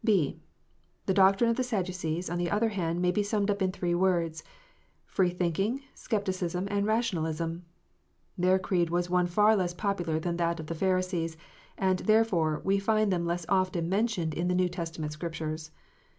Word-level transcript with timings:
(6) 0.03 0.33
The 1.05 1.13
doctrine 1.13 1.51
of 1.51 1.57
the 1.57 1.63
Sadducees, 1.63 2.27
on 2.27 2.39
the 2.39 2.49
other 2.49 2.69
hand, 2.69 3.03
may 3.03 3.11
be 3.11 3.21
summed 3.21 3.51
up 3.51 3.61
in 3.61 3.71
three 3.71 3.93
words, 3.93 4.43
free 5.05 5.29
thinking, 5.29 5.81
scepticism, 5.93 6.67
and 6.71 6.87
rationalism. 6.87 7.65
Their 8.35 8.57
creed 8.57 8.89
was 8.89 9.11
one 9.11 9.27
far 9.27 9.55
less 9.55 9.75
popular 9.75 10.19
than 10.19 10.37
that 10.37 10.59
of 10.59 10.65
the 10.65 10.73
Pharisees, 10.73 11.37
and, 11.77 11.99
therefore, 11.99 12.63
we 12.65 12.79
find 12.79 13.13
them 13.13 13.27
less 13.27 13.45
often 13.47 13.89
mentioned 13.89 14.33
in 14.33 14.47
the 14.47 14.55
New 14.55 14.69
Testament 14.69 15.11
Scriptures. 15.13 15.69